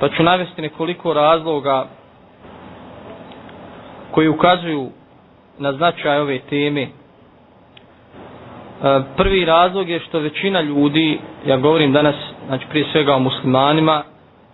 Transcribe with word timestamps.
pa 0.00 0.08
ću 0.08 0.22
navesti 0.22 0.62
nekoliko 0.62 1.12
razloga 1.12 1.86
koji 4.10 4.28
ukazuju 4.28 4.90
na 5.58 5.72
značaj 5.72 6.18
ove 6.18 6.38
teme. 6.40 6.82
E, 6.82 6.88
prvi 9.16 9.44
razlog 9.44 9.88
je 9.88 10.00
što 10.00 10.18
većina 10.18 10.60
ljudi, 10.60 11.18
ja 11.46 11.56
govorim 11.56 11.92
danas 11.92 12.14
znači 12.46 12.66
prije 12.70 12.86
svega 12.92 13.14
o 13.14 13.18
muslimanima, 13.18 14.02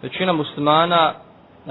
većina 0.03 0.32
muslimana 0.32 1.12
e, 1.12 1.70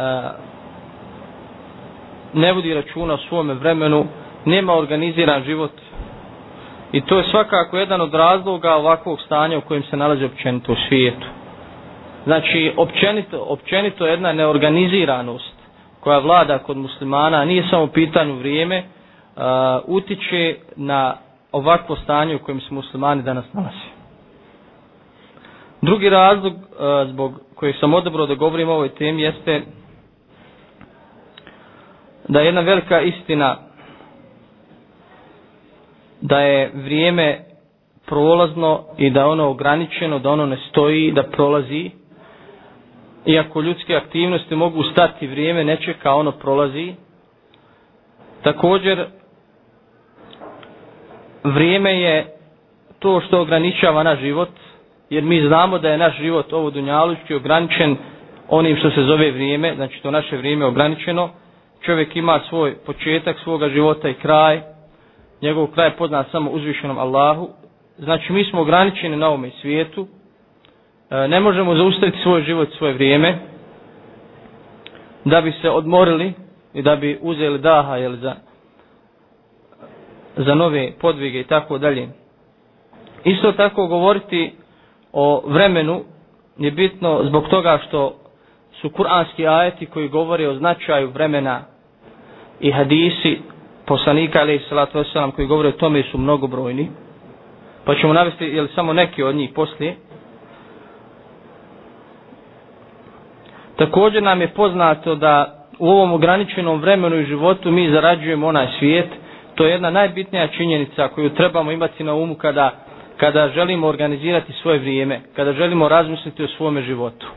ne 2.34 2.54
vodi 2.54 2.74
računa 2.74 3.14
o 3.14 3.18
svome 3.30 3.54
vremenu, 3.54 4.06
nema 4.46 4.74
organiziran 4.74 5.44
život 5.44 5.72
i 6.92 7.02
to 7.02 7.18
je 7.18 7.24
svakako 7.32 7.78
jedan 7.78 8.02
od 8.02 8.14
razloga 8.14 8.76
ovakvog 8.76 9.22
stanja 9.22 9.58
u 9.58 9.62
kojem 9.62 9.84
se 9.84 9.98
nalazi 9.98 10.26
općenito 10.26 10.72
u 10.72 10.76
svijetu. 10.90 11.28
Znači, 12.26 12.74
općenito, 12.78 13.40
općenito 13.40 14.06
jedna 14.06 14.34
neorganiziranost 14.34 15.56
koja 16.00 16.20
vlada 16.20 16.58
kod 16.58 16.78
muslimana, 16.78 17.46
nije 17.46 17.68
samo 17.70 17.88
pitanju 17.88 18.36
vrijeme, 18.36 18.84
uh, 19.36 19.42
utiče 19.86 20.56
na 20.76 21.16
ovakvo 21.52 21.96
stanje 21.96 22.36
u 22.36 22.40
kojem 22.40 22.62
se 22.62 22.74
muslimani 22.74 23.24
danas 23.24 23.46
nalazi. 23.54 23.88
Drugi 25.82 26.10
razlog 26.10 26.54
uh, 26.54 26.62
zbog 27.08 27.34
kojeg 27.56 27.76
sam 27.80 27.94
odabrao 27.94 28.26
da 28.26 28.36
govorim 28.36 28.70
o 28.70 28.74
ovoj 28.74 28.90
temi 28.90 29.22
jeste 29.22 29.62
da 32.28 32.40
je 32.40 32.46
jedna 32.46 32.62
velika 32.62 33.02
istina 33.02 33.58
da 36.22 36.40
je 36.40 36.72
vrijeme 36.76 37.40
prolazno 38.06 38.84
i 38.98 39.10
da 39.10 39.28
ono 39.28 39.50
ograničeno, 39.50 40.20
da 40.20 40.30
ono 40.30 40.46
ne 40.46 40.58
stoji, 40.70 41.12
da 41.12 41.24
prolazi. 41.24 41.92
Iako 43.26 43.62
ljudske 43.62 43.96
aktivnosti 43.96 44.56
mogu 44.56 44.84
stati 44.84 45.28
vrijeme, 45.28 45.64
ne 45.64 45.78
čeka, 45.78 46.14
ono 46.14 46.32
prolazi. 46.32 46.94
Također, 48.44 49.06
vrijeme 51.44 52.02
je 52.02 52.26
to 53.00 53.22
što 53.22 53.42
ograničava 53.42 54.04
naš 54.04 54.20
život, 54.20 54.50
jer 55.10 55.24
mi 55.24 55.48
znamo 55.48 55.80
da 55.80 55.90
je 55.90 55.98
naš 55.98 56.18
život 56.18 56.54
ovo 56.54 56.70
dunjalučki 56.70 57.36
ograničen 57.36 57.98
onim 58.50 58.78
što 58.78 58.90
se 58.92 59.04
zove 59.04 59.32
vrijeme, 59.32 59.76
znači 59.76 60.02
to 60.02 60.12
naše 60.12 60.38
vrijeme 60.38 60.66
ograničeno. 60.66 61.30
Čovjek 61.82 62.16
ima 62.16 62.40
svoj 62.50 62.76
početak 62.86 63.40
svoga 63.44 63.70
života 63.70 64.10
i 64.10 64.14
kraj, 64.14 64.62
njegov 65.42 65.68
kraj 65.68 65.88
je 65.88 65.96
poznat 65.98 66.32
samo 66.32 66.52
uzvišenom 66.52 66.98
Allahu. 66.98 67.50
Znači 67.98 68.34
mi 68.34 68.44
smo 68.44 68.62
ograničeni 68.62 69.16
na 69.18 69.28
ovome 69.28 69.50
svijetu, 69.62 70.08
E, 71.12 71.28
ne 71.28 71.40
možemo 71.40 71.76
zaustaviti 71.76 72.18
svoj 72.20 72.42
život, 72.42 72.70
svoje 72.72 72.94
vrijeme, 72.94 73.36
da 75.26 75.42
bi 75.42 75.52
se 75.52 75.70
odmorili 75.70 76.34
i 76.74 76.82
da 76.82 76.96
bi 76.96 77.20
uzeli 77.22 77.60
daha 77.60 77.98
jel, 77.98 78.16
za, 78.16 78.36
za 80.38 80.56
nove 80.56 80.92
podvige 80.94 81.40
i 81.40 81.44
tako 81.44 81.78
dalje. 81.78 82.10
Isto 83.24 83.52
tako 83.52 83.88
govoriti 83.88 84.54
o 85.14 85.44
vremenu 85.46 86.04
je 86.58 86.72
bitno 86.72 87.22
zbog 87.24 87.48
toga 87.48 87.80
što 87.88 88.16
su 88.82 88.90
kuranski 88.90 89.48
ajeti 89.48 89.86
koji 89.86 90.08
govore 90.10 90.50
o 90.50 90.56
značaju 90.56 91.10
vremena 91.10 91.62
i 92.60 92.72
hadisi 92.72 93.40
poslanika 93.86 94.40
ali 94.40 94.62
salatu 94.70 94.98
wasalam 95.00 95.32
koji 95.32 95.48
govore 95.48 95.70
o 95.70 95.74
tome 95.74 96.04
su 96.04 96.18
mnogobrojni 96.18 96.88
pa 97.86 97.96
ćemo 97.96 98.14
navesti 98.14 98.46
jel, 98.46 98.68
samo 98.76 98.94
neki 98.94 99.24
od 99.24 99.36
njih 99.36 99.50
poslije 99.56 99.96
također 103.76 104.24
nam 104.24 104.42
je 104.42 104.48
poznato 104.48 105.16
da 105.16 105.56
u 105.80 105.90
ovom 105.90 106.14
ograničenom 106.14 106.82
vremenu 106.82 107.20
i 107.20 107.26
životu 107.26 107.72
mi 107.72 107.90
zarađujemo 107.92 108.48
onaj 108.48 108.68
svijet. 108.80 109.08
To 109.56 109.66
je 109.66 109.72
jedna 109.72 109.90
najbitnija 109.90 110.48
činjenica 110.48 111.08
koju 111.08 111.30
trebamo 111.30 111.72
imati 111.72 112.04
na 112.04 112.14
umu 112.14 112.36
kada, 112.36 112.72
kada 113.18 113.50
želimo 113.50 113.88
organizirati 113.88 114.54
svoje 114.54 114.80
vrijeme 114.80 115.20
kada 115.36 115.54
želimo 115.54 115.88
razmisliti 115.88 116.44
o 116.44 116.48
svome 116.48 116.82
životu. 116.82 117.28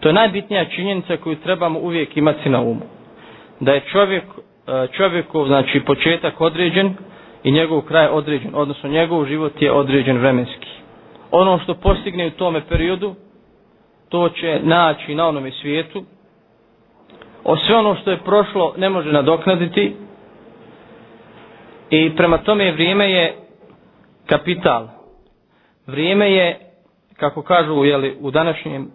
To 0.00 0.08
je 0.08 0.12
najbitnija 0.12 0.64
činjenica 0.64 1.16
koju 1.16 1.36
trebamo 1.36 1.78
uvijek 1.78 2.16
imati 2.16 2.48
na 2.48 2.60
umu. 2.60 2.80
Da 3.60 3.72
je 3.72 3.80
čovjek 3.80 4.24
e, 4.24 4.86
čovjekov, 4.92 5.46
znači 5.46 5.80
početak 5.80 6.40
određen 6.40 6.94
i 7.44 7.50
njegov 7.52 7.80
kraj 7.80 8.06
određen, 8.06 8.50
odnosno 8.54 8.88
njegov 8.90 9.24
život 9.26 9.62
je 9.62 9.72
određen 9.72 10.18
vremenski. 10.18 10.68
Ono 11.30 11.58
što 11.58 11.74
postigne 11.74 12.26
u 12.26 12.30
tome 12.30 12.60
periodu, 12.68 13.14
to 14.14 14.28
će 14.28 14.60
naći 14.62 15.14
na 15.14 15.26
onome 15.28 15.50
svijetu. 15.52 16.04
O 17.44 17.56
sve 17.56 17.76
ono 17.76 17.94
što 17.94 18.10
je 18.10 18.18
prošlo 18.18 18.74
ne 18.76 18.88
može 18.88 19.12
nadoknaditi 19.12 19.96
i 21.90 22.16
prema 22.16 22.38
tome 22.38 22.72
vrijeme 22.72 23.10
je 23.10 23.36
kapital. 24.26 24.88
Vrijeme 25.86 26.32
je, 26.32 26.58
kako 27.16 27.42
kažu 27.42 27.84
jeli, 27.84 28.16
u 28.20 28.30
današnjem 28.30 28.90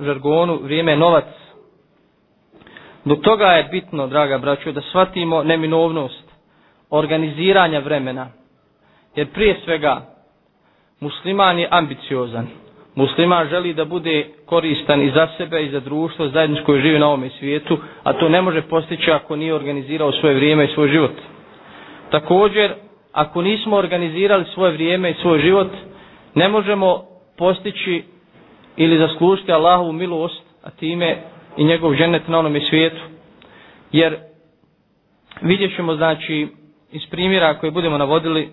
žargonu, 0.00 0.58
vrijeme 0.62 0.92
je 0.92 0.96
novac 0.98 1.24
Dok 3.04 3.20
toga 3.20 3.46
je 3.46 3.64
bitno, 3.64 4.06
draga 4.06 4.38
braćo, 4.38 4.72
da 4.72 4.80
shvatimo 4.80 5.42
neminovnost 5.42 6.24
organiziranja 6.90 7.78
vremena. 7.78 8.28
Jer 9.16 9.26
prije 9.32 9.60
svega, 9.64 10.00
musliman 11.00 11.58
je 11.58 11.68
ambiciozan. 11.70 12.65
Musliman 12.96 13.48
želi 13.48 13.74
da 13.74 13.84
bude 13.84 14.26
koristan 14.46 15.02
i 15.02 15.10
za 15.10 15.28
sebe 15.36 15.62
i 15.62 15.70
za 15.70 15.80
društvo 15.80 16.28
zajedničko 16.28 16.66
koje 16.66 16.80
živi 16.82 16.98
na 16.98 17.06
ovome 17.06 17.30
svijetu, 17.38 17.78
a 18.02 18.12
to 18.12 18.28
ne 18.28 18.42
može 18.42 18.62
postići 18.62 19.10
ako 19.10 19.36
nije 19.36 19.54
organizirao 19.54 20.12
svoje 20.12 20.34
vrijeme 20.34 20.64
i 20.64 20.74
svoj 20.74 20.88
život. 20.88 21.10
Također, 22.10 22.74
ako 23.12 23.42
nismo 23.42 23.76
organizirali 23.76 24.44
svoje 24.54 24.72
vrijeme 24.72 25.10
i 25.10 25.14
svoj 25.14 25.38
život, 25.40 25.68
ne 26.34 26.48
možemo 26.48 27.02
postići 27.38 28.02
ili 28.76 28.98
zaslužiti 28.98 29.52
Allahovu 29.52 29.92
milost, 29.92 30.42
a 30.62 30.70
time 30.70 31.16
i 31.56 31.64
njegov 31.64 31.94
ženet 31.94 32.28
na 32.28 32.38
onome 32.38 32.60
svijetu. 32.60 33.00
Jer 33.92 34.16
vidjet 35.42 35.76
ćemo, 35.76 35.94
znači, 35.94 36.48
iz 36.92 37.02
primjera 37.10 37.54
koje 37.58 37.70
budemo 37.70 37.98
navodili, 37.98 38.48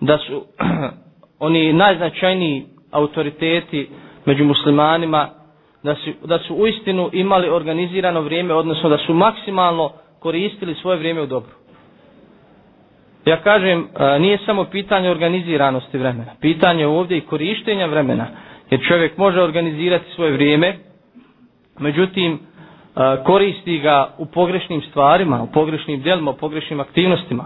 da 0.00 0.18
su 0.18 0.44
oni 1.48 1.72
najznačajniji 1.72 2.66
autoriteti 2.90 3.88
među 4.26 4.44
muslimanima, 4.44 5.28
da 5.82 5.94
su, 5.94 6.10
da 6.24 6.38
su 6.38 6.54
uistinu 6.54 7.10
imali 7.12 7.48
organizirano 7.48 8.20
vrijeme, 8.20 8.54
odnosno 8.54 8.88
da 8.88 8.98
su 8.98 9.14
maksimalno 9.14 9.90
koristili 10.18 10.74
svoje 10.74 10.98
vrijeme 10.98 11.20
u 11.22 11.26
dobru. 11.26 11.50
Ja 13.24 13.36
kažem, 13.36 13.86
e, 13.98 14.18
nije 14.18 14.38
samo 14.38 14.64
pitanje 14.64 15.10
organiziranosti 15.10 15.98
vremena. 15.98 16.32
Pitanje 16.40 16.86
ovdje 16.86 17.18
i 17.18 17.26
korištenja 17.26 17.86
vremena. 17.86 18.26
Jer 18.70 18.80
čovjek 18.88 19.16
može 19.16 19.40
organizirati 19.42 20.04
svoje 20.14 20.32
vrijeme, 20.32 20.76
međutim 21.78 22.32
e, 22.32 22.38
koristi 23.24 23.78
ga 23.78 24.14
u 24.18 24.26
pogrešnim 24.26 24.82
stvarima, 24.82 25.42
u 25.42 25.46
pogrešnim 25.46 26.00
djelima, 26.02 26.30
u 26.30 26.36
pogrešnim 26.36 26.80
aktivnostima. 26.80 27.44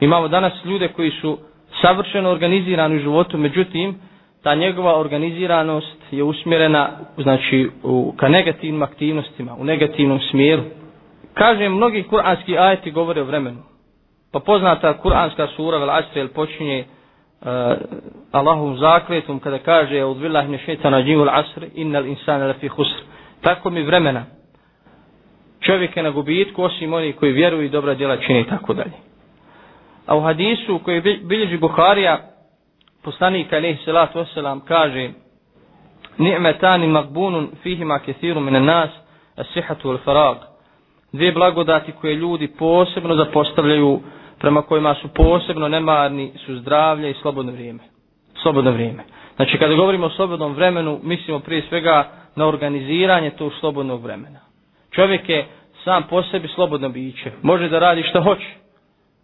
Imamo 0.00 0.28
danas 0.28 0.52
ljude 0.64 0.88
koji 0.88 1.10
su 1.10 1.38
savršeno 1.82 2.30
organizirani 2.30 2.96
u 2.96 3.00
životu, 3.00 3.38
međutim, 3.38 3.94
ta 4.42 4.54
njegova 4.54 4.98
organiziranost 4.98 5.96
je 6.10 6.22
usmjerena 6.22 6.90
znači, 7.18 7.70
u, 7.82 8.14
ka 8.16 8.28
negativnim 8.28 8.82
aktivnostima, 8.82 9.54
u 9.58 9.64
negativnom 9.64 10.20
smjeru. 10.30 10.62
Kaže, 11.34 11.68
mnogi 11.68 12.02
kuranski 12.02 12.58
ajeti 12.58 12.90
govore 12.90 13.22
o 13.22 13.24
vremenu. 13.24 13.58
Pa 14.32 14.38
poznata 14.40 14.98
kuranska 14.98 15.46
sura, 15.56 15.78
vel 15.78 15.90
asri, 15.90 16.28
počinje 16.34 16.84
uh, 16.84 17.46
Allahom 18.32 18.78
zakletom 18.78 19.40
kada 19.40 19.58
kaže, 19.58 20.04
od 20.04 20.18
villahi 20.18 20.48
ne 20.48 20.58
šetana 20.58 21.02
džimul 21.02 21.28
asr 21.28 21.64
innal 21.74 22.06
insana 22.06 22.46
lafi 22.46 22.68
husr 22.68 23.02
tako 23.42 23.70
mi 23.70 23.82
vremena 23.82 24.24
čovjek 25.60 25.96
je 25.96 26.02
na 26.02 26.10
gubitku 26.10 26.62
osim 26.62 26.92
oni 26.92 27.12
koji 27.12 27.32
vjeruju 27.32 27.62
i 27.62 27.68
dobra 27.68 27.94
djela 27.94 28.16
čini 28.16 28.40
i 28.40 28.44
tako 28.48 28.74
dalje. 28.74 28.92
A 30.06 30.16
u 30.16 30.20
hadisu 30.20 30.78
koji 30.84 31.00
bilježi 31.00 31.56
Buharija 31.58 32.18
poslanik 33.04 33.52
alaihi 33.52 33.84
salatu 33.84 34.18
wasalam 34.18 34.60
kaže 34.68 35.10
ni'metani 36.18 36.86
magbunun 36.86 37.50
fihima 37.62 37.98
kethiru 37.98 38.40
mine 38.40 38.60
nas 38.60 38.90
asihatu 39.36 39.90
al 39.90 39.98
farag 40.04 40.36
dvije 41.12 41.32
blagodati 41.32 41.92
koje 41.92 42.14
ljudi 42.14 42.48
posebno 42.58 43.14
zapostavljaju 43.16 44.00
prema 44.38 44.62
kojima 44.62 44.94
su 44.94 45.08
posebno 45.08 45.68
nemarni 45.68 46.32
su 46.46 46.56
zdravlje 46.58 47.10
i 47.10 47.14
slobodno 47.14 47.52
vrijeme. 47.52 47.80
Slobodno 48.42 48.70
vrijeme. 48.70 49.04
Znači 49.36 49.58
kada 49.58 49.74
govorimo 49.74 50.06
o 50.06 50.10
slobodnom 50.10 50.52
vremenu 50.54 51.00
mislimo 51.02 51.40
prije 51.40 51.62
svega 51.68 52.08
na 52.36 52.46
organiziranje 52.46 53.30
tog 53.30 53.52
slobodnog 53.60 54.02
vremena. 54.02 54.40
Čovjek 54.90 55.28
je 55.28 55.46
sam 55.84 56.02
po 56.10 56.22
sebi 56.22 56.48
slobodno 56.48 56.88
biće. 56.88 57.30
Može 57.42 57.68
da 57.68 57.78
radi 57.78 58.02
što 58.02 58.22
hoće. 58.22 58.46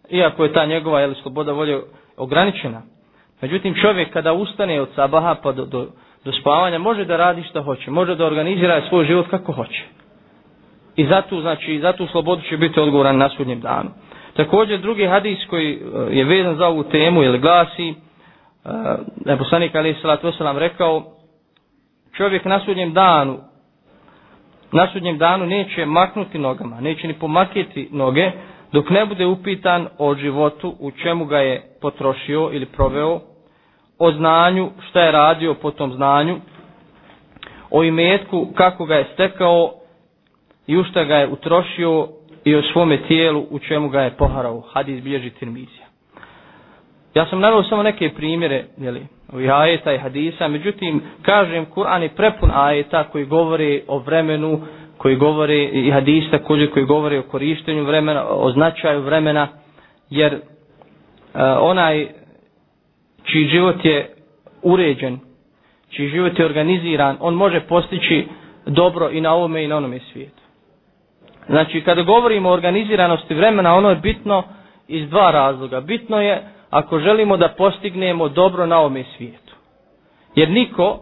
Iako 0.09 0.43
je 0.43 0.53
ta 0.53 0.65
njegova 0.65 0.99
jeli, 1.01 1.15
sloboda 1.15 1.51
volje 1.51 1.81
ograničena. 2.17 2.81
Međutim, 3.41 3.75
čovjek 3.75 4.13
kada 4.13 4.33
ustane 4.33 4.81
od 4.81 4.89
sabaha 4.95 5.35
pa 5.43 5.51
do, 5.51 5.65
do, 5.65 5.87
do 6.25 6.31
spavanja, 6.31 6.77
može 6.79 7.05
da 7.05 7.17
radi 7.17 7.43
što 7.43 7.63
hoće, 7.63 7.91
može 7.91 8.15
da 8.15 8.25
organizira 8.25 8.81
svoj 8.89 9.05
život 9.05 9.27
kako 9.29 9.51
hoće. 9.51 9.83
I 10.95 11.05
zato, 11.05 11.41
znači, 11.41 11.79
zato 11.79 12.07
slobodu 12.07 12.41
će 12.41 12.57
biti 12.57 12.79
odgovoran 12.79 13.17
na 13.17 13.29
sudnjem 13.29 13.59
danu. 13.61 13.89
Također, 14.33 14.79
drugi 14.79 15.05
hadis 15.05 15.37
koji 15.49 15.73
e, 15.73 15.79
je 16.17 16.23
vezan 16.25 16.55
za 16.55 16.67
ovu 16.67 16.83
temu, 16.83 17.23
ili 17.23 17.39
glasi, 17.39 17.89
e, 17.89 17.93
da 19.15 19.31
je 19.31 19.37
poslanik 19.37 19.75
Ali 19.75 19.95
Salat 20.01 20.23
Veselam 20.23 20.57
rekao, 20.57 21.03
čovjek 22.13 22.45
na 22.45 22.59
sudnjem 22.59 22.93
danu, 22.93 23.37
na 24.71 24.87
sudnjem 24.87 25.17
danu 25.17 25.45
neće 25.45 25.85
maknuti 25.85 26.37
nogama, 26.39 26.81
neće 26.81 27.07
ni 27.07 27.13
pomakiti 27.13 27.89
noge, 27.91 28.31
dok 28.71 28.89
ne 28.89 29.05
bude 29.05 29.25
upitan 29.25 29.87
o 29.97 30.15
životu, 30.15 30.75
u 30.79 30.91
čemu 30.91 31.25
ga 31.25 31.37
je 31.39 31.61
potrošio 31.81 32.49
ili 32.53 32.65
proveo, 32.65 33.19
o 33.99 34.11
znanju, 34.11 34.69
šta 34.89 35.01
je 35.01 35.11
radio 35.11 35.53
po 35.53 35.71
tom 35.71 35.93
znanju, 35.93 36.37
o 37.71 37.83
imetku, 37.83 38.47
kako 38.55 38.85
ga 38.85 38.95
je 38.95 39.07
stekao 39.13 39.71
i 40.67 40.77
u 40.77 40.83
šta 40.83 41.03
ga 41.03 41.15
je 41.15 41.27
utrošio 41.27 42.07
i 42.45 42.55
o 42.55 42.61
svome 42.63 42.97
tijelu, 42.97 43.45
u 43.49 43.59
čemu 43.59 43.89
ga 43.89 44.01
je 44.01 44.11
poharao. 44.11 44.61
Hadis 44.73 45.03
bilježi 45.03 45.29
Tirmizija. 45.29 45.85
Ja 47.13 47.25
sam 47.25 47.39
naveo 47.39 47.63
samo 47.63 47.83
neke 47.83 48.09
primjere, 48.09 48.65
jeli, 48.77 49.05
ovih 49.33 49.51
ajeta 49.51 49.93
i 49.93 49.97
hadisa, 49.97 50.47
međutim, 50.47 51.01
kažem, 51.21 51.65
Kur'an 51.65 52.01
je 52.01 52.09
prepun 52.09 52.51
ajeta 52.53 53.03
koji 53.03 53.25
govori 53.25 53.83
o 53.87 53.97
vremenu, 53.99 54.61
koji 54.99 55.15
govori 55.15 55.63
i 55.73 55.91
hadisa 55.91 56.37
koji, 56.37 56.67
koji 56.67 56.85
govori 56.85 57.17
o 57.17 57.23
korištenju 57.23 57.83
vremena, 57.83 58.25
o 58.29 58.51
značaju 58.51 59.01
vremena, 59.01 59.47
jer 60.09 60.33
e, 60.33 60.39
onaj 61.43 62.07
čiji 63.23 63.47
život 63.47 63.85
je 63.85 64.13
uređen, 64.61 65.19
čiji 65.89 66.09
život 66.09 66.39
je 66.39 66.45
organiziran, 66.45 67.17
on 67.19 67.33
može 67.33 67.59
postići 67.59 68.27
dobro 68.65 69.09
i 69.09 69.21
na 69.21 69.33
ovome 69.33 69.63
i 69.63 69.67
na 69.67 69.77
onome 69.77 69.99
svijetu. 70.13 70.41
Znači, 71.49 71.81
kada 71.81 72.01
govorimo 72.01 72.49
o 72.49 72.53
organiziranosti 72.53 73.33
vremena, 73.33 73.75
ono 73.75 73.89
je 73.89 73.95
bitno 73.95 74.43
iz 74.87 75.09
dva 75.09 75.31
razloga. 75.31 75.81
Bitno 75.81 76.21
je 76.21 76.43
ako 76.69 76.99
želimo 76.99 77.37
da 77.37 77.53
postignemo 77.57 78.29
dobro 78.29 78.65
na 78.65 78.79
ovome 78.79 79.03
svijetu. 79.17 79.55
Jer 80.35 80.49
niko, 80.49 80.99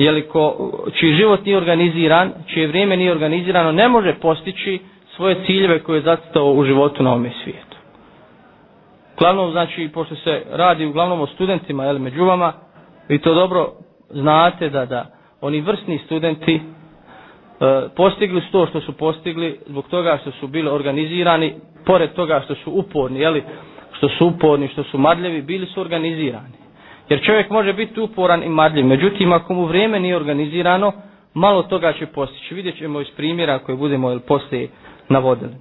jeliko, 0.00 0.70
čiji 0.94 1.14
život 1.14 1.44
nije 1.44 1.56
organiziran, 1.56 2.32
čije 2.46 2.66
vrijeme 2.66 2.96
nije 2.96 3.12
organizirano, 3.12 3.72
ne 3.72 3.88
može 3.88 4.14
postići 4.14 4.78
svoje 5.16 5.36
ciljeve 5.46 5.78
koje 5.78 5.96
je 5.98 6.02
zacitao 6.02 6.52
u 6.52 6.64
životu 6.64 7.02
na 7.02 7.10
ovome 7.10 7.30
svijetu. 7.44 7.76
Glavno, 9.18 9.50
znači, 9.50 9.90
pošto 9.94 10.14
se 10.16 10.42
radi 10.50 10.86
uglavnom 10.86 11.20
o 11.20 11.26
studentima, 11.26 11.84
jel, 11.84 11.98
među 11.98 12.24
vama, 12.24 12.52
vi 13.08 13.18
to 13.18 13.34
dobro 13.34 13.68
znate 14.10 14.68
da, 14.68 14.86
da 14.86 15.06
oni 15.40 15.60
vrstni 15.60 15.98
studenti 15.98 16.54
e, 16.54 16.60
postigli 17.96 18.40
su 18.40 18.52
to 18.52 18.66
što 18.66 18.80
su 18.80 18.92
postigli 18.92 19.58
zbog 19.66 19.88
toga 19.88 20.18
što 20.20 20.30
su 20.30 20.46
bili 20.46 20.68
organizirani, 20.68 21.54
pored 21.86 22.12
toga 22.12 22.40
što 22.44 22.54
su 22.54 22.70
uporni, 22.72 23.20
jeli, 23.20 23.42
što 23.92 24.08
su 24.08 24.26
uporni, 24.26 24.68
što 24.68 24.82
su 24.82 24.98
madljevi, 24.98 25.42
bili 25.42 25.66
su 25.66 25.80
organizirani. 25.80 26.59
Jer 27.10 27.20
čovjek 27.22 27.50
može 27.50 27.72
biti 27.72 28.00
uporan 28.00 28.42
i 28.42 28.48
marljiv, 28.48 28.86
međutim 28.86 29.32
ako 29.32 29.54
mu 29.54 29.64
vrijeme 29.64 30.00
nije 30.00 30.16
organizirano, 30.16 30.92
malo 31.34 31.62
toga 31.62 31.92
će 31.92 32.06
postići. 32.06 32.54
Vidjet 32.54 32.78
ćemo 32.78 33.00
iz 33.00 33.06
primjera 33.16 33.58
koje 33.58 33.76
budemo 33.76 34.10
ili 34.10 34.20
poslije 34.20 34.68
navodili. 35.08 35.52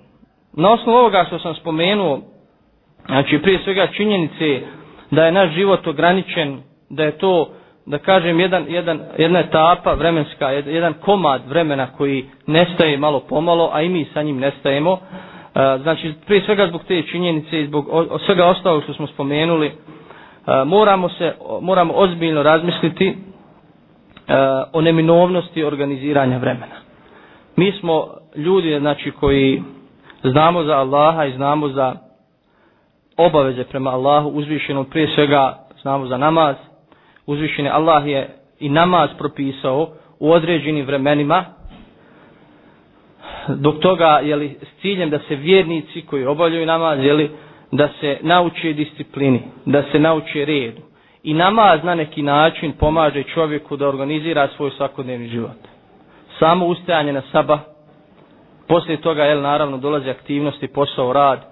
Na 0.54 0.72
osnovu 0.72 0.98
ovoga 0.98 1.24
što 1.28 1.40
sam 1.40 1.56
spomenuo, 1.56 2.20
znači 3.06 3.40
prije 3.40 3.60
svega 3.64 3.88
činjenice 3.88 4.62
da 5.12 5.26
je 5.26 5.32
naš 5.32 5.54
život 5.54 5.88
ograničen, 5.88 6.60
da 6.90 7.04
je 7.04 7.12
to, 7.12 7.50
da 7.86 7.98
kažem, 7.98 8.40
jedan, 8.40 8.66
jedan, 8.68 9.00
jedna 9.18 9.40
etapa 9.40 9.94
vremenska, 9.94 10.50
jedan 10.50 10.94
komad 10.94 11.42
vremena 11.48 11.88
koji 11.98 12.26
nestaje 12.48 12.98
malo 12.98 13.20
pomalo, 13.20 13.70
a 13.74 13.82
i 13.82 13.90
mi 13.90 14.06
sa 14.14 14.22
njim 14.24 14.38
nestajemo, 14.40 14.94
e, 14.94 15.00
znači 15.82 16.14
prije 16.26 16.42
svega 16.46 16.68
zbog 16.68 16.82
te 16.88 17.02
činjenice 17.02 17.62
i 17.62 17.68
zbog 17.68 17.86
svega 18.26 18.46
ostalog 18.46 18.84
što 18.84 18.94
smo 18.94 19.08
spomenuli 19.08 19.72
moramo 20.66 21.10
se 21.10 21.32
moramo 21.62 21.94
ozbiljno 21.94 22.44
razmisliti 22.44 23.18
o 24.74 24.82
neminovnosti 24.82 25.64
organiziranja 25.64 26.38
vremena. 26.38 26.76
Mi 27.56 27.72
smo 27.72 28.08
ljudi 28.36 28.80
znači 28.80 29.12
koji 29.12 29.64
znamo 30.24 30.64
za 30.64 30.78
Allaha 30.78 31.26
i 31.26 31.34
znamo 31.34 31.70
za 31.70 31.96
obaveze 33.18 33.64
prema 33.64 33.90
Allahu 33.90 34.30
uzvišenom 34.30 34.86
prije 34.86 35.08
svega 35.16 35.58
znamo 35.82 36.06
za 36.08 36.18
namaz. 36.18 36.56
Uzvišeni 37.26 37.70
Allah 37.70 38.08
je 38.08 38.30
i 38.60 38.70
namaz 38.70 39.10
propisao 39.18 39.88
u 40.20 40.32
određenim 40.32 40.86
vremenima 40.86 41.46
dok 43.48 43.80
toga 43.80 44.20
je 44.24 44.36
li 44.36 44.58
s 44.62 44.82
ciljem 44.82 45.10
da 45.10 45.20
se 45.20 45.36
vjernici 45.36 46.02
koji 46.02 46.26
obavljaju 46.26 46.66
namaz 46.66 47.00
je 47.00 47.14
li 47.14 47.32
da 47.72 47.90
se 48.00 48.18
nauče 48.22 48.74
disciplini, 48.74 49.42
da 49.66 49.84
se 49.92 50.00
nauče 50.00 50.46
redu. 50.46 50.82
I 51.24 51.34
namaz 51.34 51.80
na 51.84 51.96
neki 51.96 52.22
način 52.22 52.72
pomaže 52.72 53.24
čovjeku 53.24 53.78
da 53.78 53.88
organizira 53.88 54.48
svoj 54.48 54.72
svakodnevni 54.72 55.28
život. 55.28 55.58
Samo 56.40 56.66
ustajanje 56.66 57.14
na 57.14 57.22
saba, 57.32 57.60
poslije 58.68 58.98
toga 58.98 59.24
jel 59.24 59.42
naravno 59.42 59.78
dolazi 59.78 60.10
aktivnosti, 60.10 60.68
posao, 60.68 61.14
rad, 61.14 61.46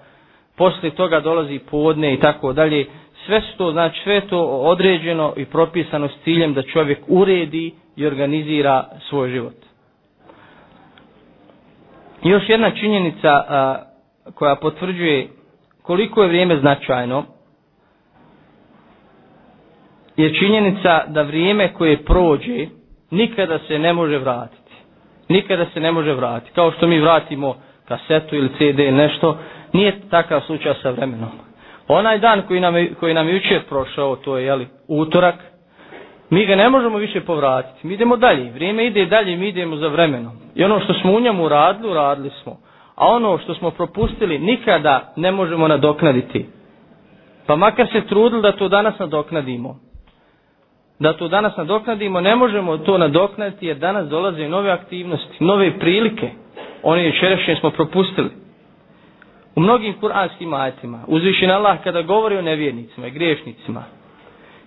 poslije 0.56 0.90
toga 0.90 1.20
dolazi 1.20 1.58
podne 1.70 2.14
i 2.14 2.20
tako 2.20 2.52
dalje. 2.52 2.86
Sve 3.26 3.40
su 3.40 3.56
to, 3.58 3.72
znači 3.72 4.00
sve 4.04 4.20
to 4.20 4.40
određeno 4.46 5.32
i 5.36 5.44
propisano 5.44 6.08
s 6.08 6.24
ciljem 6.24 6.54
da 6.54 6.62
čovjek 6.62 6.98
uredi 7.08 7.74
i 7.96 8.06
organizira 8.06 8.84
svoj 9.00 9.30
život. 9.30 9.54
Još 12.22 12.42
jedna 12.48 12.70
činjenica 12.70 13.28
a, 13.48 13.76
koja 14.34 14.56
potvrđuje 14.56 15.28
koliko 15.88 16.22
je 16.22 16.28
vrijeme 16.28 16.56
značajno 16.56 17.24
je 20.16 20.34
činjenica 20.34 21.04
da 21.06 21.22
vrijeme 21.22 21.72
koje 21.72 22.04
prođe 22.04 22.66
nikada 23.10 23.58
se 23.58 23.78
ne 23.78 23.92
može 23.92 24.18
vratiti. 24.18 24.72
Nikada 25.28 25.66
se 25.66 25.80
ne 25.80 25.92
može 25.92 26.12
vratiti. 26.12 26.52
Kao 26.54 26.72
što 26.72 26.86
mi 26.86 27.00
vratimo 27.00 27.54
kasetu 27.84 28.36
ili 28.36 28.48
CD 28.48 28.78
ili 28.78 28.92
nešto, 28.92 29.38
nije 29.72 30.00
takav 30.10 30.40
slučaj 30.40 30.74
sa 30.82 30.90
vremenom. 30.90 31.30
Onaj 31.88 32.18
dan 32.18 32.42
koji 32.42 32.60
nam, 32.60 32.74
koji 33.00 33.14
nam 33.14 33.28
je 33.28 33.34
jučer 33.34 33.60
prošao, 33.68 34.16
to 34.16 34.38
je 34.38 34.46
jeli, 34.46 34.66
utorak, 34.88 35.34
mi 36.30 36.46
ga 36.46 36.56
ne 36.56 36.68
možemo 36.68 36.98
više 36.98 37.20
povratiti. 37.20 37.86
Mi 37.86 37.94
idemo 37.94 38.16
dalje. 38.16 38.50
Vrijeme 38.50 38.86
ide 38.86 39.06
dalje, 39.06 39.36
mi 39.36 39.48
idemo 39.48 39.76
za 39.76 39.88
vremenom. 39.88 40.32
I 40.54 40.64
ono 40.64 40.80
što 40.80 40.94
smo 40.94 41.12
u 41.12 41.20
njemu 41.20 41.48
radili, 41.48 41.94
radili 41.94 42.30
smo. 42.42 42.56
A 42.98 43.06
ono 43.06 43.38
što 43.38 43.54
smo 43.54 43.70
propustili, 43.70 44.38
nikada 44.38 45.12
ne 45.16 45.32
možemo 45.32 45.68
nadoknaditi. 45.68 46.46
Pa 47.46 47.56
makar 47.56 47.86
se 47.92 48.00
trudili 48.00 48.42
da 48.42 48.52
to 48.52 48.68
danas 48.68 48.98
nadoknadimo. 48.98 49.78
Da 50.98 51.12
to 51.12 51.28
danas 51.28 51.56
nadoknadimo, 51.56 52.20
ne 52.20 52.36
možemo 52.36 52.78
to 52.78 52.98
nadoknaditi 52.98 53.66
jer 53.66 53.76
danas 53.76 54.08
dolaze 54.08 54.48
nove 54.48 54.70
aktivnosti, 54.70 55.44
nove 55.44 55.78
prilike. 55.78 56.30
One 56.82 57.06
jučerašnje 57.06 57.56
smo 57.56 57.70
propustili. 57.70 58.30
U 59.56 59.60
mnogim 59.60 59.94
kuranskim 60.00 60.52
ajetima, 60.52 60.98
uzvišen 61.06 61.50
Allah 61.50 61.78
kada 61.84 62.02
govori 62.02 62.36
o 62.36 62.42
nevjernicima 62.42 63.06
i 63.06 63.10
griješnicima, 63.10 63.84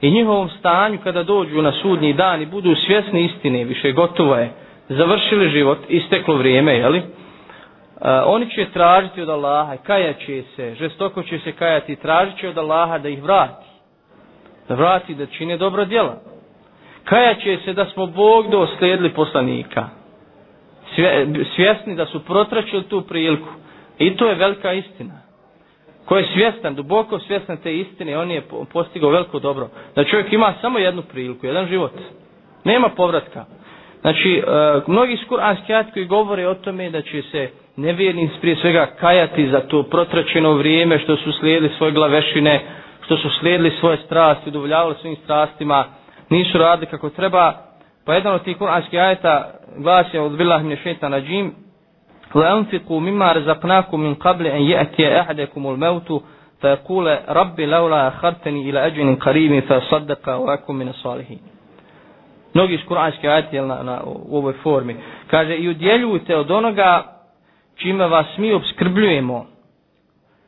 i 0.01 0.11
njihovom 0.11 0.49
stanju 0.49 0.97
kada 1.03 1.23
dođu 1.23 1.61
na 1.61 1.71
sudnji 1.71 2.13
dan 2.13 2.41
i 2.41 2.45
budu 2.45 2.75
svjesni 2.75 3.25
istine, 3.25 3.63
više 3.63 3.91
gotovo 3.91 4.35
je, 4.35 4.51
završili 4.89 5.49
život, 5.49 5.77
isteklo 5.89 6.35
vrijeme, 6.35 6.73
jeli? 6.73 6.99
li? 6.99 7.20
Eh, 8.01 8.21
oni 8.25 8.49
će 8.49 8.65
tražiti 8.73 9.21
od 9.21 9.29
Allaha, 9.29 9.77
kajaće 9.77 10.43
se, 10.55 10.75
žestoko 10.75 11.23
će 11.23 11.39
se 11.39 11.51
kajati, 11.51 11.95
tražit 11.95 12.37
će 12.39 12.49
od 12.49 12.57
Allaha 12.57 12.97
da 12.97 13.09
ih 13.09 13.23
vrati. 13.23 13.65
Da 14.67 14.75
vrati, 14.75 15.15
da 15.15 15.25
čine 15.25 15.57
dobro 15.57 15.85
djela. 15.85 16.17
Kajaće 17.03 17.57
se 17.65 17.73
da 17.73 17.85
smo 17.85 18.05
Bog 18.05 18.49
dosledili 18.49 19.13
poslanika. 19.13 19.89
Svjesni 21.55 21.95
da 21.95 22.05
su 22.05 22.25
protračili 22.25 22.83
tu 22.83 23.01
priliku. 23.01 23.49
I 23.99 24.15
to 24.17 24.27
je 24.27 24.35
velika 24.35 24.73
istina 24.73 25.21
ko 26.11 26.17
je 26.17 26.27
svjestan, 26.33 26.75
duboko 26.75 27.19
svjestan 27.19 27.57
te 27.57 27.77
istine, 27.77 28.17
on 28.17 28.31
je 28.31 28.41
postigao 28.73 29.09
veliko 29.09 29.39
dobro. 29.39 29.69
Da 29.95 30.03
čovjek 30.03 30.33
ima 30.33 30.53
samo 30.61 30.79
jednu 30.79 31.01
priliku, 31.01 31.45
jedan 31.45 31.67
život. 31.67 31.91
Nema 32.63 32.89
povratka. 32.89 33.45
Znači, 34.01 34.43
eh, 34.47 34.81
mnogi 34.87 35.17
skuranski 35.25 35.73
ajat 35.73 35.93
koji 35.93 36.05
govore 36.05 36.47
o 36.47 36.53
tome 36.53 36.89
da 36.89 37.01
će 37.01 37.21
se 37.31 37.49
nevjernici 37.76 38.34
prije 38.40 38.56
svega 38.56 38.86
kajati 39.00 39.48
za 39.48 39.60
to 39.60 39.82
protračeno 39.82 40.52
vrijeme 40.52 40.98
što 40.98 41.16
su 41.16 41.32
slijedili 41.32 41.72
svoje 41.78 41.92
glavešine, 41.92 42.60
što 43.04 43.16
su 43.16 43.28
slijedili 43.30 43.72
svoje 43.80 43.96
strasti, 44.06 44.48
udovoljavali 44.48 44.94
svojim 45.00 45.16
strastima, 45.24 45.84
nisu 46.30 46.58
radili 46.58 46.86
kako 46.86 47.10
treba. 47.10 47.52
Pa 48.04 48.14
jedan 48.14 48.34
od 48.34 48.42
tih 48.44 48.56
kuranskih 48.58 49.00
ajeta 49.00 49.50
glasi 49.76 50.18
od 50.18 50.36
Bilah 50.36 50.62
Mnešetana 50.62 51.20
Džim, 51.20 51.52
وأنفقوا 52.34 53.00
مما 53.00 53.32
رزقناكم 53.32 54.00
من 54.00 54.14
قبل 54.14 54.46
أن 54.46 54.62
يأتي 54.62 55.20
أحدكم 55.20 55.66
الموت 55.66 56.22
فيقول 56.60 57.18
رب 57.28 57.60
لولا 57.60 58.08
أخرتني 58.08 58.70
إلى 58.70 58.86
أجل 58.86 59.16
قريب 59.20 59.60
فصدق 59.62 60.28
وأكون 60.28 60.76
من 60.76 60.88
الصالحين 60.88 61.38
mnogi 62.56 62.74
iz 62.74 62.80
kuranski 62.88 63.28
ajati 63.28 63.60
na, 63.60 63.82
na, 63.82 64.00
u 64.04 64.36
ovoj 64.38 64.52
formi. 64.62 64.96
Kaže, 65.30 65.56
i 65.56 65.68
udjeljujte 65.68 66.36
od 66.36 66.50
onoga 66.50 67.02
čime 67.81 68.07
vas 68.07 68.37
mi 68.37 68.53
obskrbljujemo. 68.53 69.45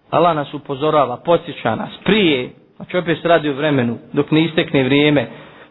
Allah 0.10 0.36
nas 0.36 0.54
upozorava, 0.54 1.18
podsjeća 1.18 1.76
nas, 1.76 1.90
prije, 2.04 2.50
znači 2.76 2.98
opet 2.98 3.22
se 3.22 3.28
radi 3.28 3.50
o 3.50 3.54
vremenu, 3.54 3.98
dok 4.14 4.32
ne 4.32 4.44
istekne 4.44 4.84
vrijeme, 4.84 5.28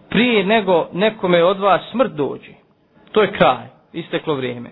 prije 0.08 0.44
nego 0.46 0.88
nekome 0.92 1.44
od 1.44 1.58
vas 1.58 1.80
smrt 1.90 2.12
dođe. 2.12 2.52
To 3.12 3.22
je 3.22 3.32
kraj, 3.32 3.66
isteklo 3.92 4.34
vrijeme. 4.34 4.70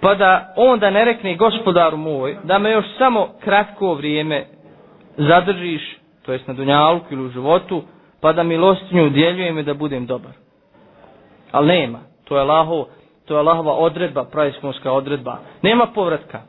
Pa 0.00 0.14
da 0.14 0.54
onda 0.56 0.90
ne 0.90 1.04
rekne 1.04 1.36
gospodaru 1.36 1.96
moj, 1.96 2.36
da 2.44 2.58
me 2.58 2.70
još 2.70 2.84
samo 2.98 3.28
kratko 3.40 3.94
vrijeme 3.94 4.46
zadržiš, 5.16 5.96
to 6.22 6.32
jest 6.32 6.46
na 6.46 6.54
dunjalku 6.54 7.06
ili 7.10 7.22
u 7.24 7.28
životu, 7.30 7.82
pa 8.20 8.32
da 8.32 8.42
milostinju 8.42 9.06
udjeljujem 9.06 9.58
i 9.58 9.62
da 9.62 9.74
budem 9.74 10.06
dobar. 10.06 10.32
Ali 11.52 11.66
nema. 11.66 11.98
To 12.24 12.36
je 12.36 12.40
Allahovo 12.42 12.88
to 13.30 13.34
je 13.34 13.38
Allahova 13.38 13.72
odredba, 13.72 14.24
pravismonska 14.24 14.92
odredba. 14.92 15.38
Nema 15.62 15.86
povratka. 15.86 16.40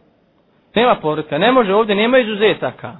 Nema 0.75 0.95
povratka. 0.95 1.37
Ne 1.37 1.51
može 1.51 1.73
ovdje, 1.73 1.95
nema 1.95 2.17
izuzetaka. 2.19 2.91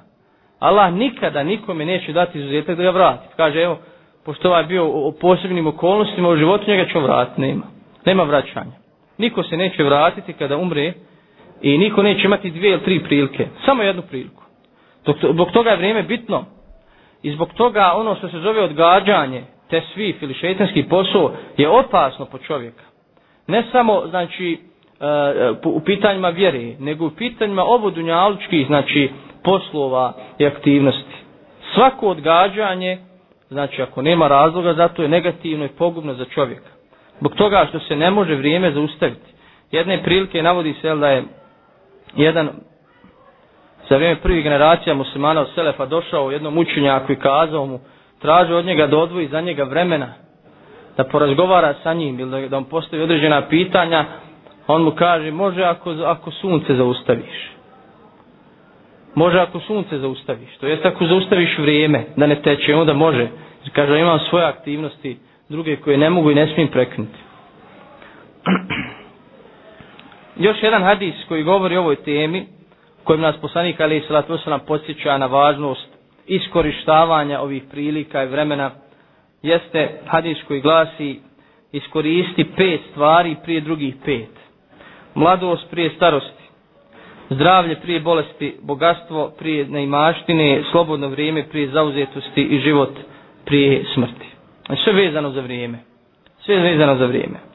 Allah 0.58 0.92
nikada 0.92 1.42
nikome 1.42 1.84
neće 1.84 2.12
dati 2.12 2.38
izuzetak 2.38 2.76
da 2.76 2.82
ga 2.82 2.90
vrati. 2.90 3.28
Kaže, 3.36 3.62
evo, 3.62 3.78
pošto 4.24 4.48
ovaj 4.48 4.64
bio 4.64 4.86
u 4.86 5.12
posebnim 5.20 5.66
okolnostima 5.66 6.28
u 6.28 6.36
životu, 6.36 6.70
njega 6.70 6.86
ću 6.92 7.00
vratiti. 7.00 7.40
Nema. 7.40 7.62
Nema 8.04 8.22
vraćanja. 8.22 8.76
Niko 9.18 9.42
se 9.42 9.56
neće 9.56 9.82
vratiti 9.82 10.32
kada 10.32 10.56
umre 10.56 10.92
i 11.62 11.78
niko 11.78 12.02
neće 12.02 12.26
imati 12.26 12.50
dvije 12.50 12.72
ili 12.72 12.84
tri 12.84 13.04
prilike. 13.04 13.46
Samo 13.64 13.82
jednu 13.82 14.02
priliku. 14.02 14.42
Dok, 15.04 15.16
dok 15.20 15.50
toga 15.52 15.70
je 15.70 15.76
vrijeme 15.76 16.02
bitno 16.02 16.44
i 17.22 17.32
zbog 17.32 17.52
toga 17.52 17.92
ono 17.94 18.14
što 18.14 18.28
se 18.28 18.38
zove 18.38 18.62
odgađanje, 18.62 19.42
te 19.70 19.82
svif 19.94 20.22
ili 20.22 20.34
šeitanski 20.34 20.82
posao 20.82 21.32
je 21.56 21.68
opasno 21.68 22.24
po 22.24 22.38
čovjeka. 22.38 22.91
Ne 23.46 23.64
samo, 23.72 24.02
znači, 24.06 24.58
e, 25.00 25.06
e, 25.06 25.52
u 25.64 25.80
pitanjima 25.80 26.28
vjere, 26.28 26.74
nego 26.78 27.06
u 27.06 27.10
pitanjima 27.10 27.64
obodunjalučkih, 27.64 28.66
znači, 28.66 29.10
poslova 29.44 30.12
i 30.38 30.46
aktivnosti. 30.46 31.14
Svako 31.74 32.08
odgađanje, 32.08 32.98
znači, 33.48 33.82
ako 33.82 34.02
nema 34.02 34.28
razloga, 34.28 34.74
zato 34.74 35.02
je 35.02 35.08
negativno 35.08 35.64
i 35.64 35.68
pogubno 35.68 36.14
za 36.14 36.24
čovjeka. 36.24 36.70
Zbog 37.20 37.34
toga 37.34 37.66
što 37.68 37.78
se 37.80 37.96
ne 37.96 38.10
može 38.10 38.34
vrijeme 38.34 38.72
zaustaviti. 38.72 39.32
Jedne 39.70 40.02
prilike 40.02 40.42
navodi 40.42 40.74
se 40.82 40.94
da 40.94 41.08
je 41.08 41.24
jedan 42.16 42.48
za 43.88 43.96
vrijeme 43.96 44.20
prvih 44.20 44.42
generacija 44.44 44.94
muslimana 44.94 45.40
od 45.40 45.48
Selefa 45.54 45.86
došao 45.86 46.30
jednom 46.30 46.58
učenjaku 46.58 47.12
i 47.12 47.16
kazao 47.16 47.66
mu 47.66 47.80
traže 48.20 48.54
od 48.54 48.64
njega 48.64 48.86
da 48.86 48.98
odvoji 48.98 49.28
za 49.28 49.40
njega 49.40 49.64
vremena 49.64 50.12
da 50.96 51.04
porazgovara 51.04 51.74
sa 51.82 51.94
njim 51.94 52.20
ili 52.20 52.30
da, 52.30 52.48
da 52.48 52.60
mu 52.60 52.66
postavi 52.66 53.02
određena 53.02 53.48
pitanja 53.48 54.04
on 54.66 54.82
mu 54.82 54.90
kaže 54.90 55.30
može 55.30 55.62
ako, 55.64 55.90
ako 55.90 56.30
sunce 56.30 56.74
zaustaviš. 56.74 57.50
Može 59.14 59.40
ako 59.40 59.60
sunce 59.60 59.98
zaustaviš 59.98 60.56
to 60.60 60.66
jest 60.66 60.86
ako 60.86 61.06
zaustaviš 61.06 61.58
vrijeme 61.58 62.04
da 62.16 62.26
ne 62.26 62.42
teče 62.42 62.74
onda 62.74 62.92
može. 62.92 63.28
Kaže 63.72 63.98
imam 63.98 64.18
svoje 64.30 64.44
aktivnosti 64.44 65.16
druge 65.48 65.76
koje 65.76 65.98
ne 65.98 66.10
mogu 66.10 66.30
i 66.30 66.34
ne 66.34 66.46
smijem 66.54 66.68
preknuti 66.68 67.18
još 70.36 70.62
jedan 70.62 70.82
hadis 70.82 71.14
koji 71.28 71.42
govori 71.42 71.76
o 71.76 71.80
ovoj 71.80 71.96
temi 71.96 72.46
kojim 73.04 73.20
nas 73.20 73.36
poslanik 73.40 73.80
Ali 73.80 74.04
Salatu 74.06 74.32
Osalam 74.32 74.60
podsjeća 74.66 75.18
na 75.18 75.26
važnost 75.26 75.88
iskorištavanja 76.26 77.40
ovih 77.40 77.62
prilika 77.70 78.22
i 78.22 78.26
vremena, 78.26 78.70
jeste 79.42 80.00
hadis 80.06 80.38
koji 80.48 80.60
glasi 80.60 81.20
iskoristi 81.72 82.44
pet 82.56 82.80
stvari 82.90 83.36
prije 83.44 83.60
drugih 83.60 83.94
pet. 84.04 84.28
Mladost 85.14 85.70
prije 85.70 85.90
starosti, 85.90 86.42
zdravlje 87.30 87.76
prije 87.76 88.00
bolesti, 88.00 88.56
bogatstvo 88.62 89.32
prije 89.38 89.66
neimaštine, 89.66 90.62
slobodno 90.70 91.08
vrijeme 91.08 91.48
prije 91.48 91.68
zauzetosti 91.68 92.42
i 92.42 92.58
život 92.58 92.90
prije 93.44 93.84
smrti. 93.94 94.26
Sve 94.84 94.92
vezano 94.92 95.30
za 95.30 95.40
vrijeme. 95.40 95.78
Sve 96.40 96.56
vezano 96.58 96.96
za 96.96 97.06
vrijeme. 97.06 97.51